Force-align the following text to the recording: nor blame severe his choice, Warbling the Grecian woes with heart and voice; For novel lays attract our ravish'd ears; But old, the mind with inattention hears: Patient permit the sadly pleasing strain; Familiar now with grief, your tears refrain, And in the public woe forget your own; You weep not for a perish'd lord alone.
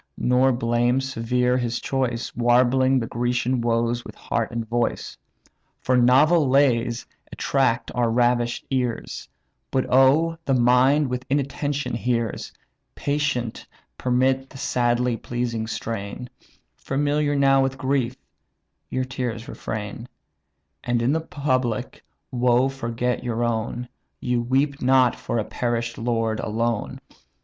nor 0.17 0.51
blame 0.51 0.99
severe 0.99 1.57
his 1.59 1.79
choice, 1.79 2.33
Warbling 2.35 2.97
the 2.97 3.05
Grecian 3.05 3.61
woes 3.61 4.03
with 4.03 4.15
heart 4.15 4.49
and 4.49 4.67
voice; 4.67 5.15
For 5.79 5.95
novel 5.95 6.49
lays 6.49 7.05
attract 7.31 7.91
our 7.93 8.09
ravish'd 8.09 8.65
ears; 8.71 9.29
But 9.69 9.85
old, 9.93 10.39
the 10.45 10.55
mind 10.55 11.07
with 11.07 11.23
inattention 11.29 11.93
hears: 11.93 12.51
Patient 12.95 13.67
permit 13.95 14.49
the 14.49 14.57
sadly 14.57 15.17
pleasing 15.17 15.67
strain; 15.67 16.31
Familiar 16.73 17.35
now 17.35 17.61
with 17.61 17.77
grief, 17.77 18.15
your 18.89 19.05
tears 19.05 19.47
refrain, 19.47 20.07
And 20.83 21.03
in 21.03 21.11
the 21.13 21.21
public 21.21 22.03
woe 22.31 22.69
forget 22.69 23.23
your 23.23 23.43
own; 23.43 23.87
You 24.19 24.41
weep 24.41 24.81
not 24.81 25.15
for 25.15 25.37
a 25.37 25.43
perish'd 25.45 25.99
lord 25.99 26.39
alone. 26.39 26.99